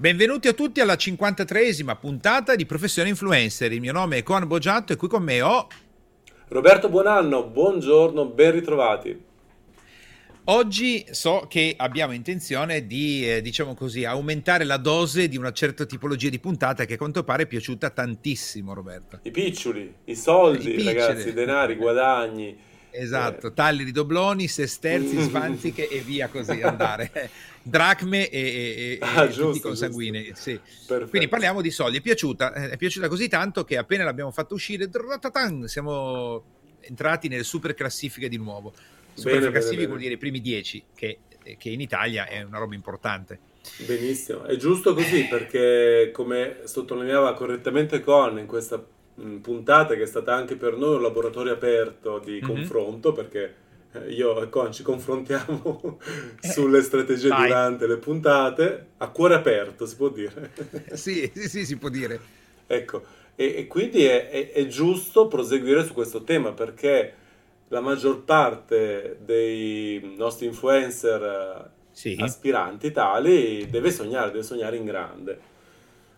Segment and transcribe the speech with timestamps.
[0.00, 3.72] Benvenuti a tutti alla 53esima puntata di Professione Influencer.
[3.72, 5.66] Il mio nome è Coan Boggiatto e qui con me ho
[6.50, 9.20] Roberto Buonanno, buongiorno, ben ritrovati.
[10.44, 15.84] Oggi so che abbiamo intenzione di, eh, diciamo così, aumentare la dose di una certa
[15.84, 19.18] tipologia di puntata che a quanto pare è piaciuta tantissimo, Roberto.
[19.24, 22.56] I piccioli, i soldi, I ragazzi, i denari, i guadagni.
[22.90, 23.54] Esatto, eh.
[23.54, 27.30] tagli, ridobloni, sesterzi, svanziche e via così andare.
[27.62, 30.32] Dracme e, e, ah, e giusto, tutti consanguinei.
[30.34, 30.58] Sì.
[30.86, 31.98] Quindi parliamo di soldi.
[31.98, 34.88] È piaciuta, eh, è piaciuta così tanto che appena l'abbiamo fatta uscire,
[35.66, 38.72] siamo entrati nelle super classifiche di nuovo.
[39.12, 41.18] Super bene, classifiche bene, vuol dire i primi dieci, che,
[41.58, 43.40] che in Italia è una roba importante.
[43.84, 48.82] Benissimo, è giusto così perché come sottolineava correttamente Con in questa
[49.40, 52.44] puntata che è stata anche per noi un laboratorio aperto di mm-hmm.
[52.44, 53.54] confronto perché
[53.92, 55.98] eh, io e Con ci confrontiamo
[56.40, 57.48] sulle strategie vai.
[57.48, 60.52] durante le puntate a cuore aperto si può dire
[60.94, 62.20] sì sì sì si può dire
[62.66, 67.14] ecco e, e quindi è, è, è, giusto proseguire su questo tema perché
[67.68, 72.16] la maggior parte dei nostri influencer sì.
[72.18, 75.40] aspiranti tali deve sognare deve sognare in grande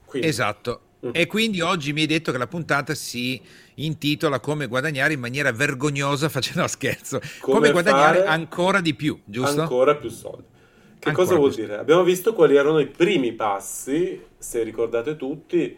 [0.05, 0.90] quindi, esatto Mm.
[1.13, 3.41] E quindi oggi mi hai detto che la puntata si
[3.77, 7.21] intitola Come guadagnare in maniera vergognosa facendo scherzo.
[7.41, 9.63] Come, Come guadagnare ancora di più, giusto?
[9.63, 10.45] Ancora più soldi.
[10.99, 11.79] Che ancora cosa vuol dire?
[11.79, 15.75] Abbiamo visto quali erano i primi passi, se ricordate tutti,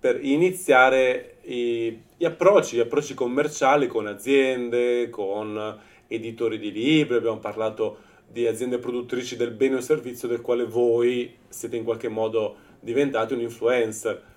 [0.00, 7.38] per iniziare i, gli approcci, gli approcci commerciali con aziende, con editori di libri, abbiamo
[7.38, 12.56] parlato di aziende produttrici del bene o servizio del quale voi siete in qualche modo
[12.80, 14.30] diventati un influencer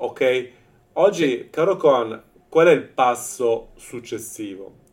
[0.00, 0.50] Ok?
[0.92, 4.86] Oggi, caro Con, qual è il passo successivo?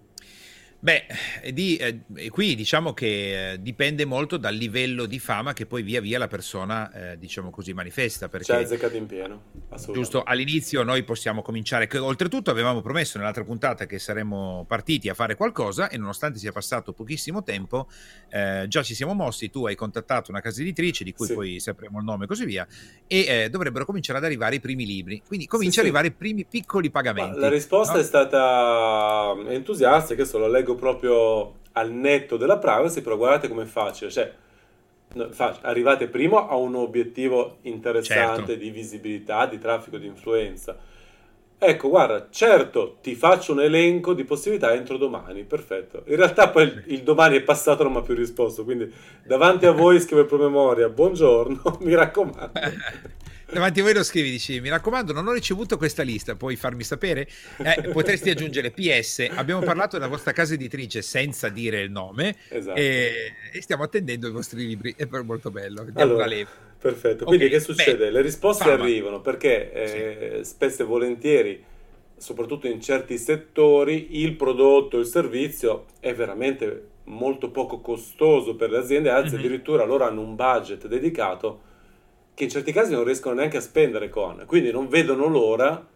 [0.79, 1.05] Beh,
[1.51, 5.99] di, eh, qui diciamo che eh, dipende molto dal livello di fama che poi via
[5.99, 8.29] via la persona, eh, diciamo così, manifesta.
[8.29, 9.41] Perché, C'è azzeccato in pieno,
[9.91, 15.13] Giusto, all'inizio noi possiamo cominciare, che oltretutto avevamo promesso nell'altra puntata che saremmo partiti a
[15.13, 17.87] fare qualcosa e nonostante sia passato pochissimo tempo,
[18.29, 21.33] eh, già ci siamo mossi, tu hai contattato una casa editrice di cui sì.
[21.33, 22.67] poi sapremo il nome e così via,
[23.07, 26.11] e eh, dovrebbero cominciare ad arrivare i primi libri, quindi comincia sì, ad arrivare i
[26.11, 27.39] primi piccoli pagamenti.
[27.39, 27.99] Ma la risposta no?
[27.99, 34.09] è stata entusiastica, adesso lo leggo proprio al netto della privacy, però guardate com'è facile,
[34.09, 34.33] cioè
[35.61, 38.55] arrivate prima a un obiettivo interessante certo.
[38.55, 40.77] di visibilità, di traffico, di influenza.
[41.57, 46.03] Ecco, guarda, certo, ti faccio un elenco di possibilità entro domani, perfetto.
[46.07, 48.91] In realtà poi il, il domani è passato, non mi ha più risposto, quindi
[49.23, 52.51] davanti a voi scrivo il promemoria, buongiorno, mi raccomando.
[53.55, 56.83] davanti a voi lo scrivi, dici mi raccomando non ho ricevuto questa lista, puoi farmi
[56.83, 57.27] sapere?
[57.57, 62.77] Eh, potresti aggiungere PS, abbiamo parlato della vostra casa editrice senza dire il nome esatto.
[62.77, 65.87] e, e, stiamo attendendo i vostri libri, è molto bello.
[65.93, 66.27] Allora,
[66.77, 67.57] perfetto, quindi okay.
[67.57, 68.05] che succede?
[68.05, 68.83] Beh, Le risposte fama.
[68.83, 70.49] arrivano perché eh, sì.
[70.49, 71.63] spesso e volentieri
[72.17, 78.77] soprattutto in certi settori, il prodotto, il servizio è veramente molto poco costoso per le
[78.77, 79.39] aziende, anzi mm-hmm.
[79.39, 81.73] addirittura loro hanno un budget dedicato
[82.35, 85.87] che in certi casi non riescono neanche a spendere con, quindi non vedono l'ora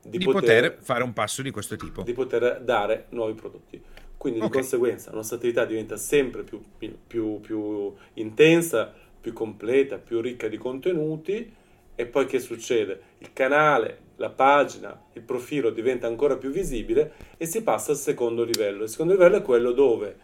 [0.00, 2.02] di, di poter, poter, fare un passo di questo tipo.
[2.02, 3.82] Di poter dare nuovi prodotti.
[4.16, 4.50] Quindi okay.
[4.50, 6.62] di conseguenza la nostra attività diventa sempre più,
[7.06, 11.52] più, più intensa, più completa, più ricca di contenuti
[11.94, 13.00] e poi che succede?
[13.18, 18.44] Il canale, la pagina, il profilo diventa ancora più visibile e si passa al secondo
[18.44, 18.84] livello.
[18.84, 20.16] Il secondo livello è quello dove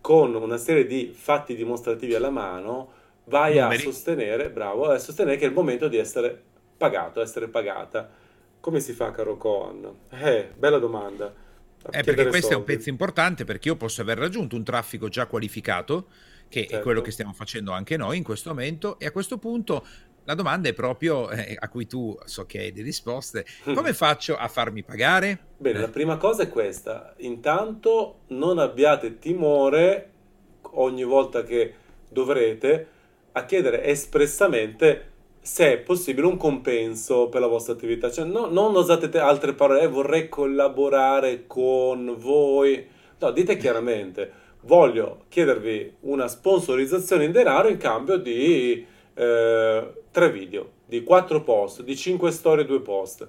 [0.00, 2.92] con una serie di fatti dimostrativi alla mano
[3.28, 6.42] vai a sostenere, bravo, a sostenere che è il momento di essere
[6.76, 8.10] pagato, essere pagata.
[8.60, 9.88] Come si fa, caro Coan?
[10.10, 11.32] Eh, bella domanda.
[11.90, 12.54] Eh, perché questo soldi.
[12.54, 16.06] è un pezzo importante perché io posso aver raggiunto un traffico già qualificato,
[16.48, 16.76] che certo.
[16.76, 19.84] è quello che stiamo facendo anche noi in questo momento, e a questo punto
[20.24, 23.46] la domanda è proprio eh, a cui tu so che hai delle risposte.
[23.64, 25.38] Come faccio a farmi pagare?
[25.56, 25.80] Bene, eh.
[25.82, 27.14] la prima cosa è questa.
[27.18, 30.10] Intanto non abbiate timore
[30.72, 31.74] ogni volta che
[32.10, 32.96] dovrete
[33.32, 38.10] a chiedere espressamente se è possibile un compenso per la vostra attività.
[38.10, 42.86] Cioè, no, non usate altre parole, eh, vorrei collaborare con voi.
[43.18, 44.30] No, dite chiaramente,
[44.62, 51.82] voglio chiedervi una sponsorizzazione in denaro in cambio di eh, tre video, di quattro post,
[51.82, 53.26] di cinque storie, due post.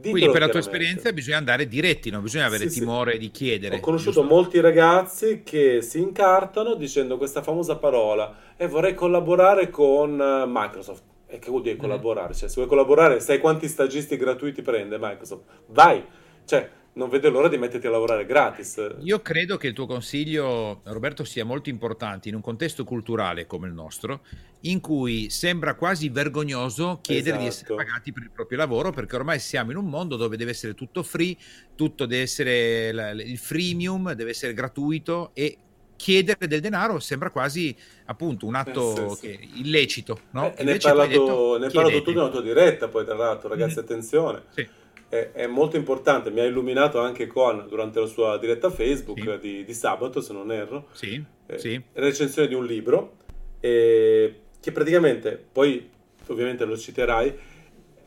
[0.00, 3.18] Quindi per la tua esperienza bisogna andare diretti, non bisogna avere sì, timore sì.
[3.18, 3.76] di chiedere.
[3.76, 4.34] Ho conosciuto giusto?
[4.34, 10.44] molti ragazzi che si incartano dicendo questa famosa parola e eh, vorrei collaborare con eh,
[10.46, 11.02] Microsoft.
[11.26, 11.78] E che vuol dire mm.
[11.78, 12.34] collaborare?
[12.34, 15.42] Cioè, se vuoi collaborare, sai quanti stagisti gratuiti prende Microsoft?
[15.66, 16.02] Vai!
[16.44, 18.96] Cioè, non vede l'ora di metterti a lavorare gratis.
[19.02, 23.68] Io credo che il tuo consiglio, Roberto, sia molto importante in un contesto culturale come
[23.68, 24.22] il nostro,
[24.62, 27.42] in cui sembra quasi vergognoso chiedere esatto.
[27.42, 27.84] di essere esatto.
[27.84, 31.04] pagati per il proprio lavoro, perché ormai siamo in un mondo dove deve essere tutto
[31.04, 31.36] free,
[31.76, 35.56] tutto deve essere il freemium, deve essere gratuito e
[35.94, 39.60] chiedere del denaro sembra quasi appunto un atto eh, sì, sì.
[39.60, 40.20] illecito.
[40.30, 40.52] No?
[40.56, 43.82] Eh, ne hai parlato, parlato tu nella tua diretta, poi tra l'altro, ragazzi, mm.
[43.82, 44.42] attenzione.
[44.50, 49.20] Sì è, è, molto importante, mi ha illuminato anche con, durante la sua diretta Facebook
[49.20, 49.38] sì.
[49.38, 51.80] di, di, sabato, se non erro, sì, eh, sì.
[51.94, 53.16] recensione di un libro,
[53.60, 55.88] eh, che praticamente, poi
[56.26, 57.34] ovviamente lo citerai,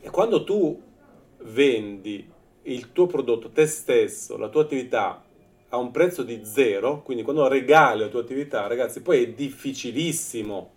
[0.00, 0.80] e quando tu
[1.44, 2.28] vendi
[2.62, 5.24] il tuo prodotto, te stesso, la tua attività
[5.70, 10.70] a un prezzo di zero, quindi quando regali la tua attività, ragazzi, poi è difficilissimo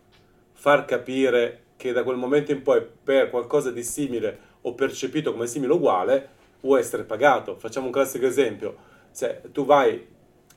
[0.53, 5.47] far capire che da quel momento in poi per qualcosa di simile o percepito come
[5.47, 6.29] simile o uguale
[6.59, 7.55] può essere pagato.
[7.57, 8.75] Facciamo un classico esempio.
[9.11, 10.05] Se tu vai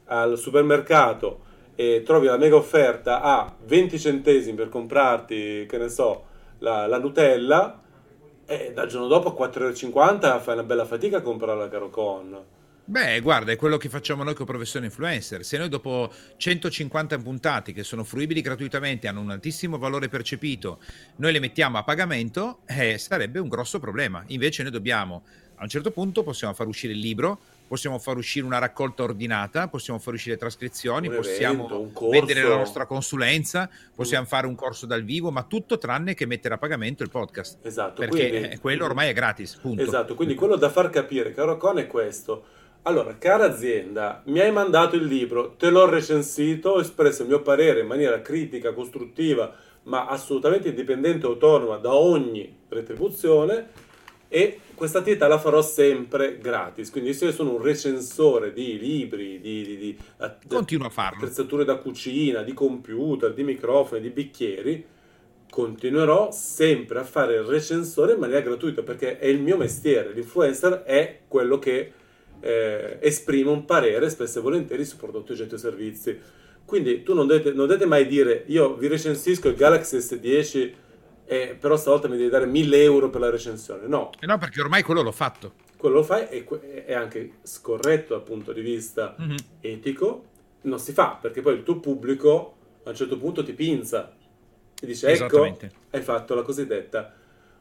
[0.07, 6.25] al supermercato e trovi la mega offerta a 20 centesimi per comprarti, che ne so,
[6.59, 7.81] la, la Nutella,
[8.47, 12.45] e dal giorno dopo a 4,50 fai una bella fatica a comprare la Carocon.
[12.89, 15.45] Beh, guarda, è quello che facciamo noi con Professione Influencer.
[15.45, 20.79] Se noi dopo 150 puntate che sono fruibili gratuitamente, hanno un altissimo valore percepito,
[21.17, 24.25] noi le mettiamo a pagamento, eh, sarebbe un grosso problema.
[24.29, 25.23] Invece noi dobbiamo,
[25.57, 27.39] a un certo punto possiamo far uscire il libro,
[27.69, 32.87] possiamo far uscire una raccolta ordinata, possiamo far uscire trascrizioni, evento, possiamo vendere la nostra
[32.87, 34.29] consulenza, possiamo mm.
[34.29, 37.59] fare un corso dal vivo, ma tutto tranne che mettere a pagamento il podcast.
[37.67, 38.01] Esatto.
[38.01, 39.83] Perché quindi, quello ormai è gratis, punto.
[39.83, 42.57] Esatto, quindi quello da far capire, caro Con, è questo
[42.89, 47.43] allora, cara azienda, mi hai mandato il libro, te l'ho recensito, ho espresso il mio
[47.43, 53.87] parere in maniera critica, costruttiva, ma assolutamente indipendente e autonoma da ogni retribuzione
[54.29, 56.91] e questa attività la farò sempre gratis.
[56.91, 62.41] Quindi se io sono un recensore di libri, di, di, di, di attrezzature da cucina,
[62.41, 64.87] di computer, di microfoni, di bicchieri,
[65.51, 70.13] continuerò sempre a fare il recensore in maniera gratuita perché è il mio mestiere.
[70.13, 71.93] L'influencer è quello che
[72.41, 76.19] eh, esprime un parere spesso e volentieri su prodotti, oggetti o servizi.
[76.65, 80.73] Quindi tu non dovete, non dovete mai dire io vi recensisco il Galaxy S10
[81.25, 83.87] e però stavolta mi devi dare 1000 euro per la recensione.
[83.87, 84.11] No.
[84.19, 85.55] Eh no, perché ormai quello l'ho fatto.
[85.77, 89.37] Quello lo fai e è anche scorretto dal punto di vista mm-hmm.
[89.61, 90.25] etico.
[90.63, 94.15] Non si fa perché poi il tuo pubblico a un certo punto ti pinza
[94.81, 95.57] e dice ecco
[95.91, 97.15] hai fatto la cosiddetta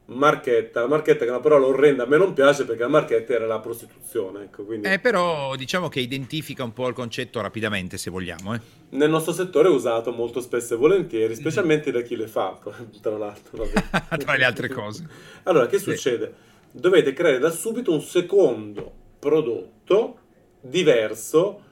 [0.07, 3.33] marchetta, la marchetta che è una parola orrenda, a me non piace perché la marchetta
[3.33, 4.43] era la prostituzione.
[4.43, 4.87] Ecco, quindi...
[4.87, 8.53] eh, però diciamo che identifica un po' il concetto rapidamente se vogliamo.
[8.53, 8.59] Eh.
[8.89, 12.57] Nel nostro settore è usato molto spesso e volentieri, specialmente da chi le fa,
[13.01, 13.67] tra l'altro.
[14.17, 15.07] tra le altre cose.
[15.43, 16.45] Allora, che succede?
[16.71, 20.19] Dovete creare da subito un secondo prodotto
[20.61, 21.63] diverso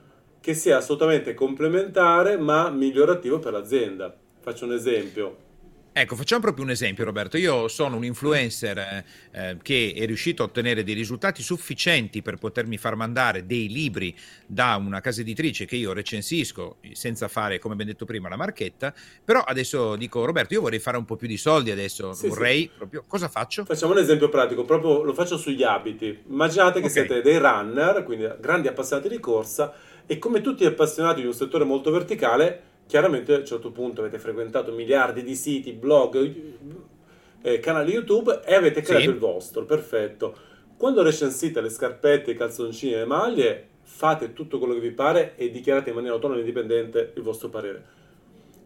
[0.41, 4.15] che sia assolutamente complementare ma migliorativo per l'azienda.
[4.41, 5.37] Faccio un esempio
[5.97, 7.37] Ecco, facciamo proprio un esempio, Roberto.
[7.37, 12.35] Io sono un influencer eh, eh, che è riuscito a ottenere dei risultati sufficienti per
[12.35, 14.13] potermi far mandare dei libri
[14.45, 18.93] da una casa editrice che io recensisco senza fare, come ben detto prima, la marchetta.
[19.23, 22.11] Però adesso dico, Roberto, io vorrei fare un po' più di soldi adesso.
[22.11, 22.71] Sì, vorrei sì.
[22.75, 23.05] proprio.
[23.07, 23.63] Cosa faccio?
[23.63, 26.23] Facciamo un esempio pratico, proprio lo faccio sugli abiti.
[26.27, 26.91] Immaginate che okay.
[26.91, 29.73] siete dei runner, quindi grandi appassionati di corsa,
[30.05, 34.01] e come tutti gli appassionati di un settore molto verticale chiaramente a un certo punto
[34.01, 36.31] avete frequentato miliardi di siti, blog,
[37.41, 39.09] eh, canali YouTube e avete creato sì.
[39.09, 40.35] il vostro, perfetto.
[40.77, 45.35] Quando recensite le scarpette, i calzoncini e le maglie, fate tutto quello che vi pare
[45.35, 48.03] e dichiarate in maniera autonoma e indipendente il vostro parere.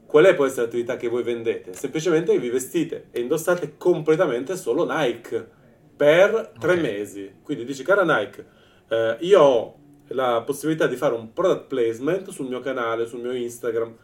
[0.06, 1.74] Qual è poi questa attività che voi vendete?
[1.74, 5.48] Semplicemente vi vestite e indossate completamente solo Nike
[5.96, 6.82] per tre okay.
[6.82, 7.32] mesi.
[7.44, 8.46] Quindi dici, cara Nike,
[8.88, 13.34] eh, io ho la possibilità di fare un product placement sul mio canale, sul mio
[13.34, 13.96] Instagram,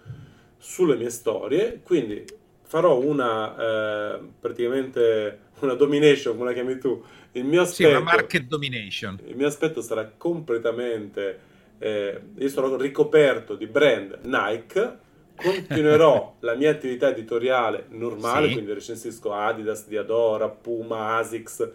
[0.58, 2.26] sulle mie storie, quindi
[2.64, 7.04] farò una eh, praticamente una domination, come la chiami tu.
[7.34, 9.20] Il mio aspetto, sì, una market domination.
[9.26, 14.98] Il mio aspetto sarà completamente eh, io sarò ricoperto di brand Nike,
[15.36, 18.54] continuerò la mia attività editoriale normale, sì.
[18.54, 21.70] quindi recensisco Adidas, Diadora, Puma, Asics,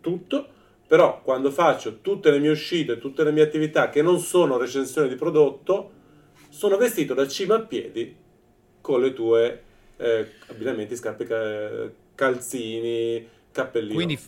[0.00, 0.48] tutto
[0.92, 5.08] però quando faccio tutte le mie uscite, tutte le mie attività che non sono recensioni
[5.08, 5.90] di prodotto,
[6.50, 8.14] sono vestito da cima a piedi
[8.78, 9.62] con le tue
[9.96, 13.94] eh, abbinamenti, scarpe, calzini, cappellino.
[13.94, 14.18] Quindi,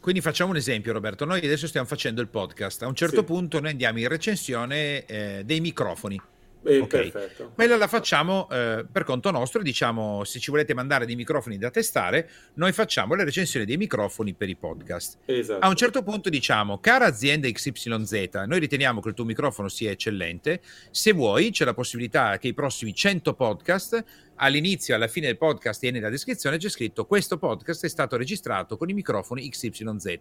[0.00, 1.24] quindi, facciamo un esempio, Roberto.
[1.24, 2.82] Noi adesso stiamo facendo il podcast.
[2.82, 3.24] A un certo sì.
[3.26, 6.20] punto noi andiamo in recensione eh, dei microfoni.
[6.64, 7.10] Eh, okay.
[7.10, 7.52] Perfetto.
[7.54, 11.70] Quella la facciamo eh, per conto nostro, diciamo se ci volete mandare dei microfoni da
[11.70, 15.18] testare, noi facciamo le recensioni dei microfoni per i podcast.
[15.24, 15.64] Esatto.
[15.64, 19.90] A un certo punto diciamo, cara azienda XYZ, noi riteniamo che il tuo microfono sia
[19.90, 24.04] eccellente, se vuoi c'è la possibilità che i prossimi 100 podcast
[24.40, 28.16] all'inizio e alla fine del podcast e nella descrizione c'è scritto questo podcast è stato
[28.16, 30.18] registrato con i microfoni XYZ.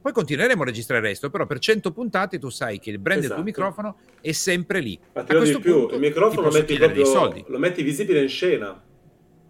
[0.00, 3.24] Poi continueremo a registrare il resto, però per 100 puntate tu sai che il brand
[3.24, 3.42] esatto.
[3.42, 3.82] del tuo esatto.
[3.82, 4.98] microfono è sempre lì.
[5.12, 8.82] Ma ti di più, il microfono lo metti, proprio, lo metti visibile in scena.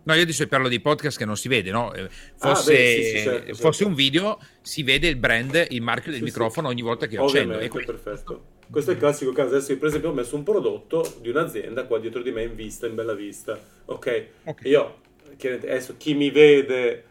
[0.04, 1.92] No, io adesso parlo di podcast che non si vede, no?
[1.92, 3.54] Eh, fosse, ah, beh, sì, sì, certo, certo.
[3.54, 7.16] fosse, un video, si vede il brand, il marchio del sì, microfono ogni volta che
[7.16, 7.54] accendo.
[7.54, 8.42] Ovviamente, perfetto.
[8.68, 9.54] Questo è il classico caso.
[9.54, 12.86] Adesso, per esempio, ho messo un prodotto di un'azienda qua dietro di me in vista,
[12.86, 13.58] in bella vista.
[13.84, 14.26] Ok?
[14.44, 14.70] okay.
[14.70, 15.00] Io,
[15.40, 17.04] adesso chi mi vede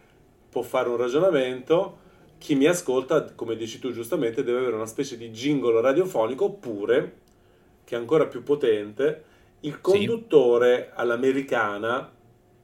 [0.49, 1.99] può fare un ragionamento,
[2.39, 7.13] chi mi ascolta, come dici tu giustamente, deve avere una specie di jingle radiofonico oppure,
[7.85, 9.23] che è ancora più potente,
[9.61, 12.11] il conduttore all'americana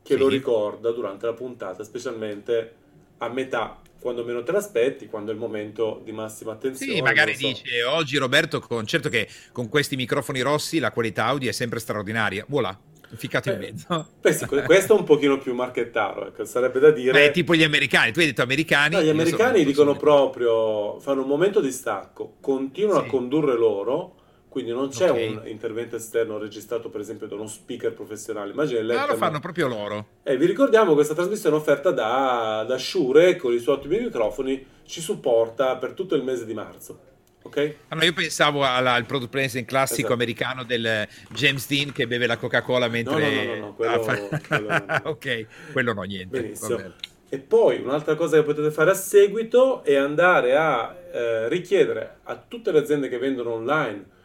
[0.08, 0.20] che sì.
[0.20, 2.74] lo ricorda durante la puntata, specialmente
[3.18, 6.94] a metà quando meno te l'aspetti, quando è il momento di massima attenzione.
[6.94, 7.48] Sì, magari so.
[7.48, 11.80] dice oggi Roberto, con, certo che con questi microfoni rossi la qualità audio è sempre
[11.80, 12.46] straordinaria.
[12.48, 12.80] Voilà.
[13.16, 14.08] Ficcato in mezzo.
[14.22, 17.12] Beh, sì, questo è un pochino più marchettaro, ecco, sarebbe da dire.
[17.12, 18.96] Beh, tipo gli americani, tu hai detto americani.
[18.96, 23.08] No, gli americani so, dicono proprio, fanno un momento di stacco, continuano sì.
[23.08, 24.17] a condurre loro
[24.50, 25.28] quindi non c'è okay.
[25.28, 28.52] un intervento esterno registrato per esempio da uno speaker professionale.
[28.52, 30.08] Immagina ah, lo fanno proprio loro.
[30.24, 34.66] E eh, vi ricordiamo questa trasmissione offerta da, da Shure con i suoi ottimi microfoni
[34.86, 37.00] ci supporta per tutto il mese di marzo.
[37.44, 37.76] Ok?
[37.90, 40.14] Allora, io pensavo alla, al product placement classico esatto.
[40.14, 43.20] americano del James Dean che beve la Coca-Cola mentre...
[43.20, 44.42] No, no, no, no, no quello, fa...
[44.48, 44.86] quello no.
[45.12, 46.42] ok, quello no, niente.
[46.42, 46.94] Benissimo.
[47.30, 52.38] E poi un'altra cosa che potete fare a seguito è andare a eh, richiedere a
[52.38, 54.16] tutte le aziende che vendono online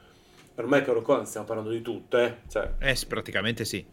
[0.57, 2.39] ormai caro qua stiamo parlando di tutto, eh?
[2.49, 3.85] Cioè, eh, praticamente sì.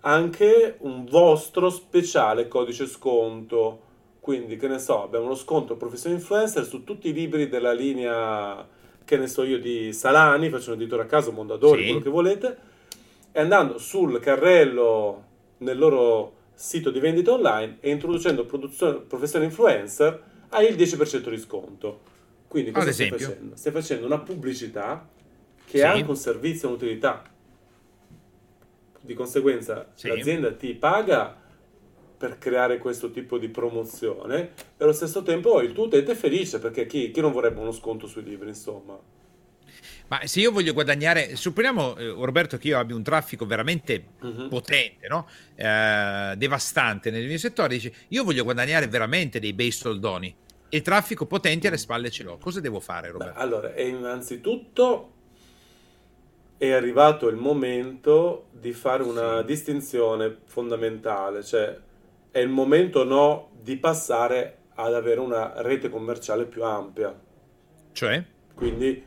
[0.00, 3.90] Anche un vostro speciale codice sconto.
[4.20, 8.66] Quindi, che ne so, abbiamo uno sconto professione influencer su tutti i libri della linea,
[9.04, 11.86] che ne so io, di Salani, faccio un editore a caso, Mondadori, sì.
[11.86, 12.56] quello che volete,
[13.32, 15.24] e andando sul carrello
[15.58, 22.00] nel loro sito di vendita online e introducendo professione influencer, hai il 10% di sconto.
[22.46, 23.56] Quindi cosa stai facendo?
[23.56, 25.08] Stai facendo una pubblicità
[25.64, 25.84] che sì.
[25.84, 27.22] ha anche un servizio e un'utilità.
[29.00, 30.08] Di conseguenza sì.
[30.08, 31.36] l'azienda ti paga
[32.22, 36.60] per creare questo tipo di promozione e allo stesso tempo il tuo utente è felice
[36.60, 38.96] perché chi, chi non vorrebbe uno sconto sui libri, insomma.
[40.06, 44.46] Ma se io voglio guadagnare, supponiamo eh, Roberto che io abbia un traffico veramente uh-huh.
[44.46, 45.26] potente, no?
[45.56, 50.32] eh, devastante nel mio settore, dici io voglio guadagnare veramente dei bei soldoni
[50.68, 53.34] e traffico potente alle spalle ce l'ho, cosa devo fare Roberto?
[53.34, 55.11] Beh, allora, innanzitutto
[56.68, 59.46] è arrivato il momento di fare una sì.
[59.46, 61.76] distinzione fondamentale, cioè
[62.30, 67.18] è il momento no di passare ad avere una rete commerciale più ampia.
[67.90, 68.24] Cioè?
[68.54, 69.02] Quindi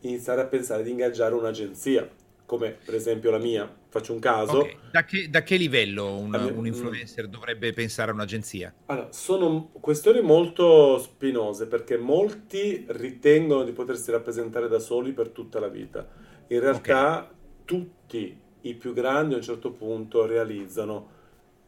[0.00, 2.08] iniziare a pensare di ingaggiare un'agenzia,
[2.44, 3.72] come per esempio la mia.
[3.90, 4.58] Faccio un caso.
[4.58, 4.76] Okay.
[4.90, 8.74] Da, che, da, che, livello un, un, influencer dovrebbe pensare a un'agenzia?
[8.86, 15.60] Allora, sono questioni molto spinose perché molti ritengono di potersi rappresentare da soli per tutta
[15.60, 17.34] la vita in realtà okay.
[17.64, 21.16] tutti i più grandi a un certo punto realizzano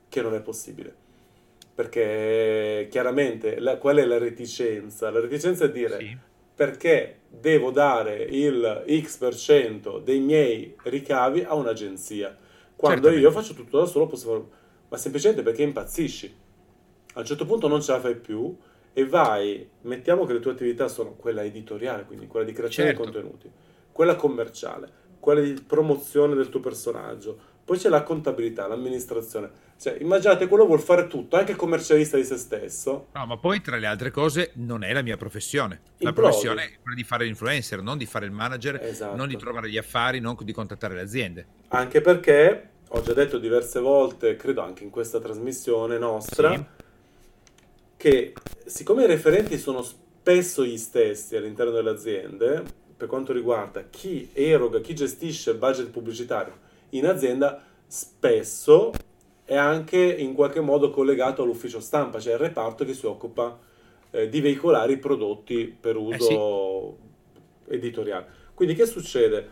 [0.08, 0.94] che non è possibile.
[1.74, 5.10] Perché chiaramente la, qual è la reticenza?
[5.10, 6.16] La reticenza è dire sì.
[6.54, 12.36] perché devo dare il X% dei miei ricavi a un'agenzia.
[12.76, 13.20] Quando Certamente.
[13.20, 14.50] io faccio tutto da solo, posso
[14.88, 16.34] ma semplicemente perché impazzisci.
[17.14, 18.54] A un certo punto non ce la fai più
[18.92, 23.04] e vai, mettiamo che le tue attività sono quella editoriale, quindi quella di creazione certo.
[23.04, 23.50] di contenuti
[23.92, 27.38] quella commerciale, quella di promozione del tuo personaggio,
[27.70, 29.48] poi c'è la contabilità, l'amministrazione.
[29.78, 33.06] Cioè, immaginate, quello vuol fare tutto, anche il commercialista di se stesso.
[33.14, 35.80] No, ma poi tra le altre cose non è la mia professione.
[35.98, 36.14] La Implodi.
[36.14, 39.14] professione è quella di fare l'influencer, non di fare il manager, esatto.
[39.14, 41.46] non di trovare gli affari, non di contattare le aziende.
[41.68, 46.64] Anche perché, ho già detto diverse volte, credo anche in questa trasmissione nostra, sì.
[47.96, 48.32] che
[48.66, 52.64] siccome i referenti sono spesso gli stessi all'interno delle aziende,
[53.00, 56.52] per quanto riguarda chi eroga, chi gestisce il budget pubblicitario
[56.90, 58.92] in azienda, spesso
[59.42, 63.58] è anche in qualche modo collegato all'ufficio stampa, cioè il reparto che si occupa
[64.10, 67.74] eh, di veicolare i prodotti per uso eh sì.
[67.74, 68.26] editoriale.
[68.52, 69.48] Quindi che succede?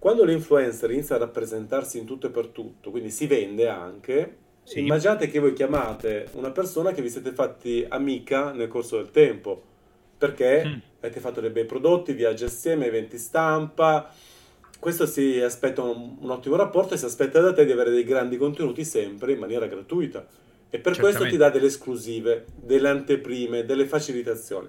[0.00, 4.80] Quando l'influencer inizia a rappresentarsi in tutto e per tutto, quindi si vende anche, sì.
[4.80, 9.62] immaginate che voi chiamate una persona che vi siete fatti amica nel corso del tempo
[10.18, 10.87] perché mm.
[11.00, 14.12] Avete fatto dei bei prodotti, viaggi assieme, eventi stampa,
[14.78, 18.04] questo si aspetta un, un, ottimo rapporto e si aspetta da te di avere dei
[18.04, 20.24] grandi contenuti sempre in maniera gratuita.
[20.70, 21.00] E per Certamente.
[21.00, 24.68] questo ti dà delle esclusive, delle anteprime, delle facilitazioni.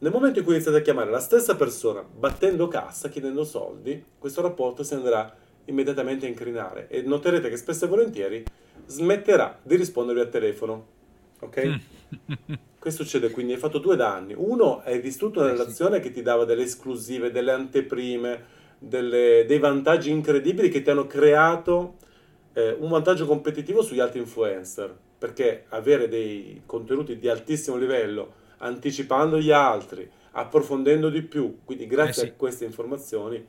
[0.00, 4.42] Nel momento in cui iniziate a chiamare la stessa persona battendo cassa, chiedendo soldi, questo
[4.42, 5.34] rapporto si andrà
[5.64, 8.44] immediatamente a incrinare e noterete che spesso e volentieri
[8.86, 10.86] smetterà di rispondervi al telefono.
[11.40, 11.78] Ok?
[12.78, 14.34] Questo succede quindi, hai fatto due danni.
[14.36, 16.02] Uno, hai distrutto una eh, relazione sì.
[16.02, 18.44] che ti dava delle esclusive, delle anteprime,
[18.78, 21.96] delle, dei vantaggi incredibili che ti hanno creato
[22.52, 24.96] eh, un vantaggio competitivo sugli altri influencer.
[25.18, 32.22] Perché avere dei contenuti di altissimo livello, anticipando gli altri, approfondendo di più, quindi grazie
[32.22, 32.32] eh sì.
[32.32, 33.44] a queste informazioni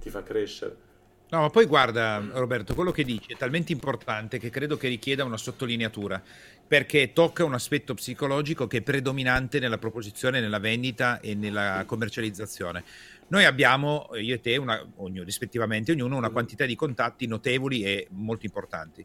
[0.00, 0.90] ti fa crescere.
[1.32, 5.24] No, ma poi guarda Roberto, quello che dici è talmente importante che credo che richieda
[5.24, 6.22] una sottolineatura,
[6.68, 12.84] perché tocca un aspetto psicologico che è predominante nella proposizione, nella vendita e nella commercializzazione.
[13.28, 18.08] Noi abbiamo, io e te, una, ognuno, rispettivamente, ognuno una quantità di contatti notevoli e
[18.10, 19.02] molto importanti.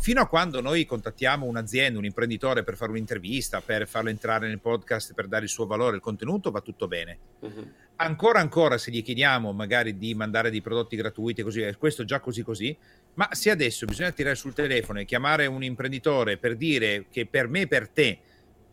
[0.00, 4.60] Fino a quando noi contattiamo un'azienda, un imprenditore per fare un'intervista, per farlo entrare nel
[4.60, 7.18] podcast, per dare il suo valore, il contenuto, va tutto bene.
[7.40, 12.20] Uh-huh ancora ancora se gli chiediamo magari di mandare dei prodotti gratuiti così, questo già
[12.20, 12.76] così così,
[13.14, 17.48] ma se adesso bisogna tirare sul telefono e chiamare un imprenditore per dire che per
[17.48, 18.18] me e per te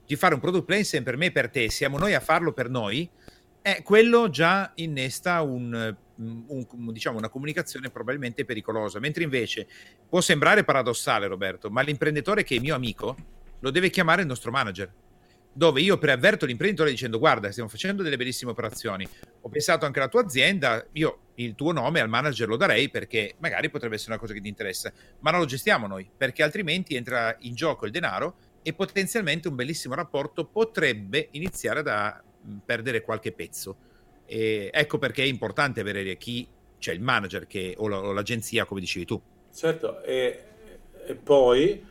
[0.05, 2.69] di fare un product placement per me e per te, siamo noi a farlo per
[2.69, 3.09] noi,
[3.67, 8.99] eh, quello già innesta un, un, diciamo, una comunicazione probabilmente pericolosa.
[8.99, 9.67] Mentre invece
[10.07, 13.15] può sembrare paradossale, Roberto, ma l'imprenditore che è mio amico
[13.59, 14.93] lo deve chiamare il nostro manager
[15.51, 19.07] dove io preavverto l'imprenditore dicendo guarda stiamo facendo delle bellissime operazioni
[19.39, 23.35] ho pensato anche alla tua azienda io il tuo nome al manager lo darei perché
[23.37, 26.95] magari potrebbe essere una cosa che ti interessa ma non lo gestiamo noi perché altrimenti
[26.95, 32.21] entra in gioco il denaro e potenzialmente un bellissimo rapporto potrebbe iniziare a
[32.63, 33.75] perdere qualche pezzo.
[34.25, 36.47] E ecco perché è importante avere chi
[36.77, 39.21] cioè il manager che, o, l'agenzia come dicevi tu.
[39.53, 40.43] Certo e,
[41.05, 41.83] e poi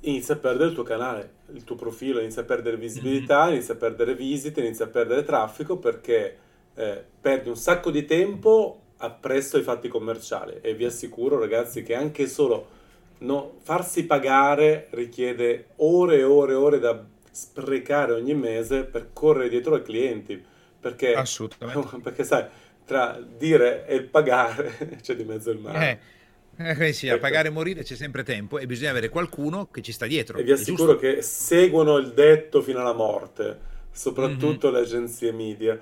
[0.00, 3.54] inizia a perdere il tuo canale, il tuo profilo, inizia a perdere visibilità, mm-hmm.
[3.54, 6.36] inizia a perdere visite, inizia a perdere traffico perché
[6.74, 10.58] eh, perdi un sacco di tempo appresso ai fatti commerciali.
[10.60, 12.80] E vi assicuro ragazzi che anche solo
[13.18, 19.48] no, farsi pagare richiede ore e ore e ore da sprecare ogni mese per correre
[19.48, 20.42] dietro ai clienti
[20.78, 21.98] perché, Assolutamente.
[22.04, 22.44] perché sai
[22.84, 26.20] tra dire e pagare c'è di mezzo il mare eh
[26.56, 27.22] eh sì, a ecco.
[27.22, 30.38] pagare e morire c'è sempre tempo e bisogna avere qualcuno che ci sta dietro.
[30.38, 33.58] E vi assicuro che seguono il detto fino alla morte,
[33.90, 34.76] soprattutto mm-hmm.
[34.76, 35.80] le agenzie media.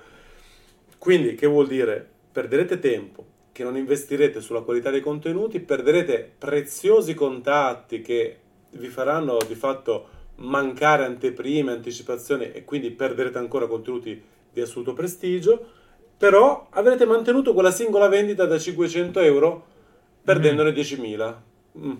[0.97, 2.07] Quindi, che vuol dire?
[2.31, 8.37] Perderete tempo che non investirete sulla qualità dei contenuti, perderete preziosi contatti che
[8.71, 10.07] vi faranno di fatto
[10.41, 15.65] mancare anteprime, anticipazioni e quindi perderete ancora contenuti di assoluto prestigio,
[16.17, 19.65] però avrete mantenuto quella singola vendita da 500 euro
[20.23, 20.75] perdendone mm.
[20.75, 21.35] 10.000.
[21.79, 21.95] Mm.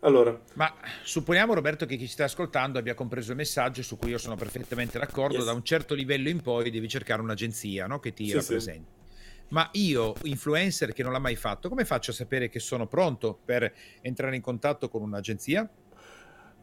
[0.00, 0.38] Allora.
[0.54, 4.18] Ma supponiamo Roberto che chi ci sta ascoltando abbia compreso il messaggio su cui io
[4.18, 5.46] sono perfettamente d'accordo, yes.
[5.46, 8.00] da un certo livello in poi devi cercare un'agenzia no?
[8.00, 8.86] che ti sì, rappresenti.
[8.98, 9.02] Sì.
[9.48, 13.38] Ma io, influencer che non l'ha mai fatto, come faccio a sapere che sono pronto
[13.44, 15.68] per entrare in contatto con un'agenzia?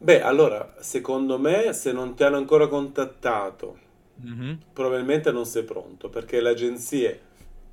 [0.01, 3.77] Beh, allora, secondo me, se non ti hanno ancora contattato,
[4.25, 4.53] mm-hmm.
[4.73, 7.19] probabilmente non sei pronto, perché le agenzie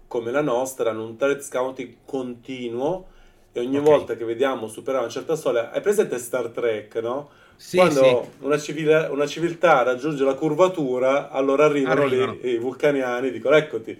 [0.06, 3.06] come la nostra hanno un target scouting continuo
[3.50, 3.90] e ogni okay.
[3.90, 7.30] volta che vediamo superare una certa soglia, hai presente Star Trek, no?
[7.56, 8.44] Sì, Quando sì.
[8.44, 12.38] Una, civile, una, civiltà raggiunge la curvatura, allora arrivano, arrivano.
[12.42, 13.98] Lì, i vulcaniani, dicono eccoti,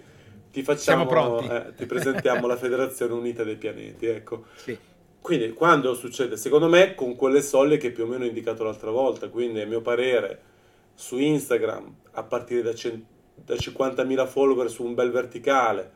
[0.51, 4.45] ti facciamo, eh, ti presentiamo la Federazione Unita dei Pianeti, ecco.
[4.53, 4.77] Sì.
[5.21, 6.37] Quindi quando succede?
[6.37, 9.67] Secondo me con quelle soglie che più o meno ho indicato l'altra volta, quindi a
[9.67, 10.41] mio parere
[10.95, 13.05] su Instagram a partire da, cent-
[13.35, 15.91] da 50.000 follower su un bel verticale,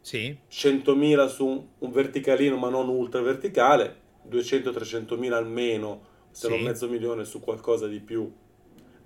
[0.00, 0.36] sì.
[0.50, 3.96] 100.000 su un verticalino ma non ultra verticale,
[4.30, 6.00] 200-300.000 almeno,
[6.30, 6.52] se sì.
[6.52, 8.30] non mezzo milione su qualcosa di più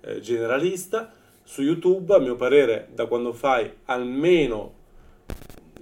[0.01, 1.11] eh, generalista.
[1.45, 4.73] Su YouTube, a mio parere, da quando fai almeno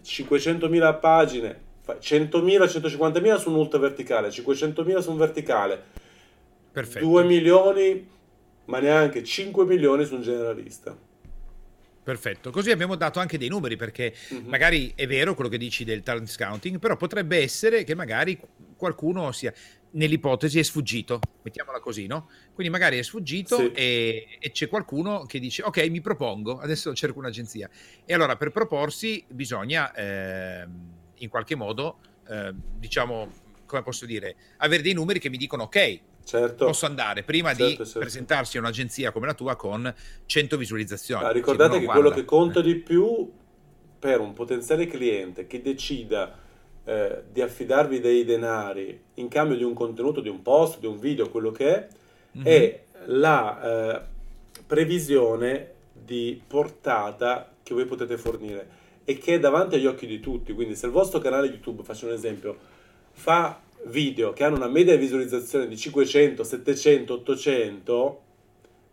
[0.04, 5.84] 500.000 pagine, 100.000-150.000 su un ultra verticale, 500.000 su un verticale,
[6.72, 7.06] Perfetto.
[7.06, 8.08] 2 milioni,
[8.66, 10.96] ma neanche 5 milioni su un generalista.
[12.04, 14.48] Perfetto, così abbiamo dato anche dei numeri perché mm-hmm.
[14.48, 18.40] magari è vero quello che dici del talent scouting, però potrebbe essere che magari
[18.76, 19.54] qualcuno sia
[19.92, 22.30] nell'ipotesi è sfuggito, mettiamola così, no?
[22.54, 23.72] Quindi magari è sfuggito sì.
[23.74, 27.70] e, e, c'è qualcuno che dice ok mi propongo, adesso cerco un'agenzia
[28.04, 30.68] e allora per proporsi bisogna eh,
[31.22, 33.32] in qualche modo eh, diciamo
[33.66, 36.66] come posso dire avere dei numeri che mi dicono ok certo.
[36.66, 38.00] posso andare prima certo, di certo.
[38.00, 39.94] presentarsi a un'agenzia come la tua con
[40.26, 41.24] 100 visualizzazioni.
[41.24, 43.32] Ah, ricordate che guarda, quello che conta di più
[44.00, 46.40] per un potenziale cliente che decida
[46.84, 50.98] eh, di affidarvi dei denari in cambio di un contenuto, di un post, di un
[50.98, 51.88] video, quello che è,
[52.38, 52.46] mm-hmm.
[52.46, 54.02] è la eh,
[54.66, 60.54] previsione di portata che voi potete fornire e che è davanti agli occhi di tutti.
[60.54, 62.58] Quindi se il vostro canale YouTube, faccio un esempio,
[63.12, 68.22] fa video che hanno una media di visualizzazione di 500, 700, 800,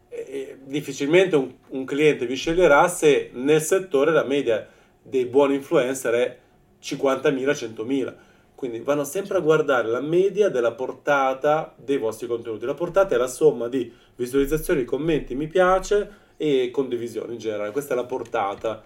[0.08, 4.66] eh, difficilmente un, un, cliente vi sceglierà se nel settore la media
[5.02, 6.38] dei buoni influencer è
[6.82, 8.14] 50.000, 100.000.
[8.54, 12.66] Quindi vanno sempre a guardare la media della portata dei vostri contenuti.
[12.66, 17.70] La portata è la somma di visualizzazioni, commenti, mi piace e condivisioni in generale.
[17.70, 18.82] Questa è la portata.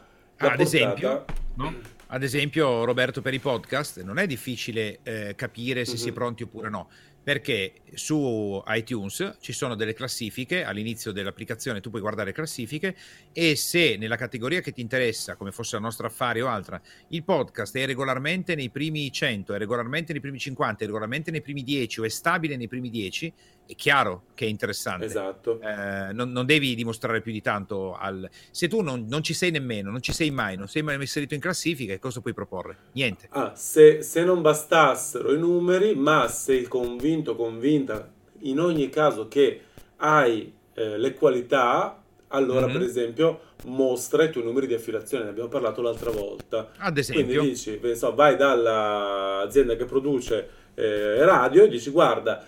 [0.50, 1.24] Ad esempio,
[1.54, 1.74] no?
[2.08, 6.00] Ad esempio, Roberto, per i podcast non è difficile eh, capire se mm-hmm.
[6.00, 6.88] si è pronti oppure no
[7.22, 12.96] perché su iTunes ci sono delle classifiche all'inizio dell'applicazione tu puoi guardare classifiche
[13.32, 17.22] e se nella categoria che ti interessa come fosse la nostra affari o altra il
[17.22, 21.62] podcast è regolarmente nei primi 100 è regolarmente nei primi 50 è regolarmente nei primi
[21.62, 23.32] 10 o è stabile nei primi 10
[23.66, 25.04] è chiaro che è interessante.
[25.04, 25.60] Esatto.
[25.60, 27.94] Eh, non, non, devi dimostrare più di tanto.
[27.94, 28.28] Al...
[28.50, 31.34] Se tu non, non, ci sei nemmeno, non ci sei mai, non sei mai inserito
[31.34, 32.76] in classifica, cosa puoi proporre?
[32.92, 33.28] Niente.
[33.30, 37.00] Ah, se, se non bastassero i numeri, ma sei convinto,
[37.36, 39.60] convinta in ogni caso che
[39.96, 42.78] hai eh, le qualità, allora mm-hmm.
[42.78, 46.70] per esempio mostra i tuoi numeri di affiliazione, ne abbiamo parlato l'altra volta.
[46.78, 47.24] Ad esempio.
[47.24, 52.44] Quindi dici, so, vai dall'azienda che produce eh, radio e dici guarda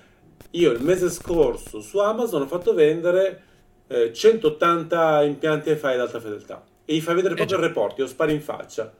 [0.52, 3.42] io il mese scorso su Amazon ho fatto vendere
[3.88, 7.98] eh, 180 impianti FI ad alta fedeltà e gli fai vedere proprio eh il report,
[7.98, 8.92] io sparo in faccia.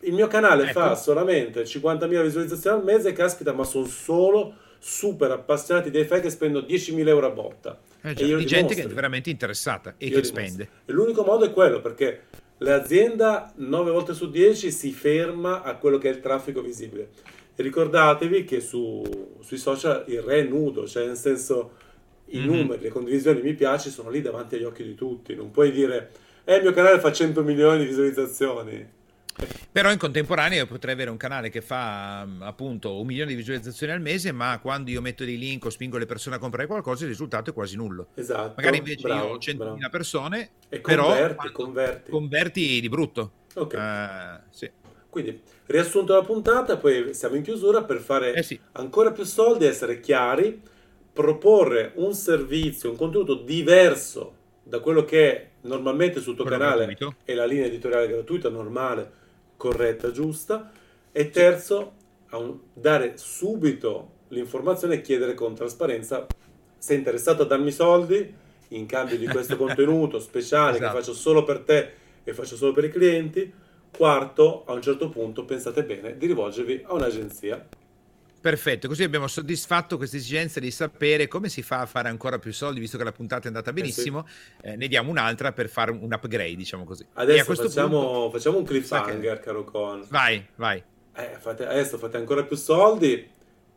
[0.00, 0.80] Il mio canale ecco.
[0.80, 6.30] fa solamente 50.000 visualizzazioni al mese, caspita, ma sono solo super appassionati dei FI che
[6.30, 7.80] spendono 10.000 euro a botta.
[8.02, 10.68] Eh già, di gente che è veramente interessata e io che spende.
[10.84, 12.22] E l'unico modo è quello, perché
[12.58, 17.10] l'azienda 9 volte su 10 si ferma a quello che è il traffico visibile
[17.54, 19.02] ricordatevi che su,
[19.40, 21.72] sui social il re è nudo, cioè nel senso
[22.26, 22.48] i mm-hmm.
[22.48, 25.34] numeri, le condivisioni, mi piace sono lì davanti agli occhi di tutti.
[25.34, 26.10] Non puoi dire,
[26.44, 29.00] eh, il mio canale fa 100 milioni di visualizzazioni.
[29.72, 34.00] Però in contemporanea potrei avere un canale che fa appunto un milione di visualizzazioni al
[34.00, 37.10] mese, ma quando io metto dei link o spingo le persone a comprare qualcosa, il
[37.10, 38.08] risultato è quasi nullo.
[38.14, 38.54] Esatto.
[38.56, 42.10] Magari invece bravo, io ho 100.000 persone, e però converti, converti.
[42.10, 43.32] converti di brutto.
[43.54, 43.74] Ok.
[43.74, 44.70] Uh, sì.
[45.08, 48.58] Quindi, riassunto la puntata, poi siamo in chiusura per fare eh sì.
[48.72, 50.60] ancora più soldi, essere chiari,
[51.12, 56.86] proporre un servizio, un contenuto diverso da quello che è normalmente sul tuo quello canale
[56.86, 57.16] gratuito.
[57.24, 59.20] e la linea editoriale gratuita, normale,
[59.62, 60.72] corretta, giusta.
[61.12, 61.92] E terzo,
[62.32, 66.26] un, dare subito l'informazione e chiedere con trasparenza
[66.78, 68.34] sei interessato a darmi soldi
[68.68, 70.92] in cambio di questo contenuto speciale esatto.
[70.92, 71.92] che faccio solo per te
[72.24, 73.52] e faccio solo per i clienti
[73.94, 77.68] Quarto, a un certo punto pensate bene di rivolgervi a un'agenzia.
[78.42, 82.52] Perfetto, così abbiamo soddisfatto questa esigenza di sapere come si fa a fare ancora più
[82.52, 84.30] soldi, visto che la puntata è andata benissimo, eh
[84.62, 84.66] sì.
[84.66, 87.06] eh, ne diamo un'altra per fare un upgrade, diciamo così.
[87.12, 89.44] Adesso facciamo, punto, facciamo, un cliffhanger, che...
[89.44, 90.04] caro Con.
[90.08, 90.82] Vai, vai.
[91.14, 93.30] Eh, fate, adesso fate ancora più soldi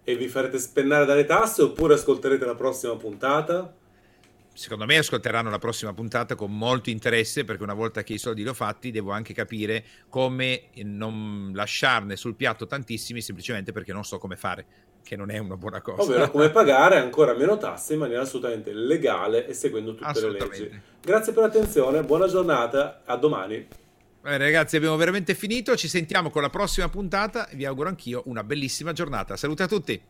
[0.04, 3.72] e vi farete spennare dalle tasse oppure ascolterete la prossima puntata?
[4.56, 8.42] Secondo me ascolteranno la prossima puntata con molto interesse perché una volta che i soldi
[8.42, 14.06] li ho fatti devo anche capire come non lasciarne sul piatto tantissimi semplicemente perché non
[14.06, 14.66] so come fare
[15.04, 16.02] che non è una buona cosa.
[16.02, 20.82] Ovvero come pagare ancora meno tasse in maniera assolutamente legale e seguendo tutte le leggi.
[21.02, 23.68] Grazie per l'attenzione, buona giornata, a domani.
[24.28, 28.44] Eh, ragazzi, abbiamo veramente finito, ci sentiamo con la prossima puntata, vi auguro anch'io una
[28.44, 29.38] bellissima giornata.
[29.38, 30.02] Saluti a tutti.